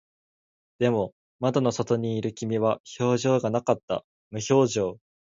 [0.79, 4.03] でも、窓の外にいる君は表情がなかった。
[4.31, 4.97] 無表情。